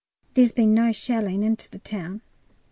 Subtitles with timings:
[0.33, 2.21] There's been no shelling into the town.